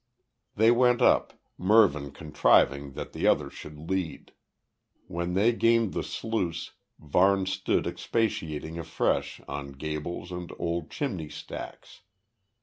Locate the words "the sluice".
5.93-6.71